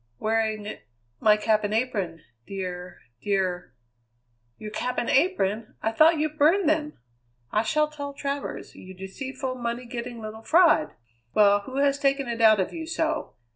[0.17, 0.79] "Wearing
[1.19, 3.75] my cap and apron, dear, dear"
[4.57, 5.75] "Your cap and apron?
[5.83, 6.97] I thought you burned them!
[7.51, 10.95] I shall tell Travers, you deceitful, money getting little fraud!
[11.35, 13.35] Well, who has taken it out of you so?